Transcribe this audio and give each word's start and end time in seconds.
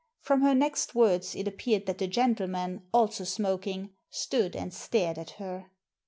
From 0.19 0.41
her 0.41 0.55
next 0.55 0.95
words 0.95 1.35
it 1.35 1.47
appeared 1.47 1.85
that 1.85 1.99
the 1.99 2.07
gentleman, 2.07 2.87
also 2.91 3.23
smoking, 3.23 3.91
stood 4.09 4.55
and 4.55 4.73
stared 4.73 5.19
at 5.19 5.29
her. 5.37 5.69